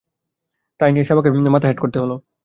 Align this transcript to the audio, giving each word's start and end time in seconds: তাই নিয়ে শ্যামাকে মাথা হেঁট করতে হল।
তাই 0.79 0.91
নিয়ে 0.91 1.05
শ্যামাকে 1.07 1.29
মাথা 1.55 1.67
হেঁট 1.67 1.79
করতে 1.81 1.97
হল। 1.99 2.11